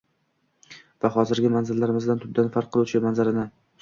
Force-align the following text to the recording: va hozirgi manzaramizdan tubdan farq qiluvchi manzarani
va 1.05 1.11
hozirgi 1.17 1.51
manzaramizdan 1.57 2.25
tubdan 2.25 2.51
farq 2.57 2.73
qiluvchi 2.77 3.03
manzarani 3.05 3.47